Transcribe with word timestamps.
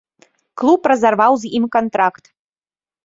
Клуб 0.61 0.81
разарваў 0.93 1.33
з 1.43 1.53
ім 1.59 1.65
кантракт. 1.79 2.25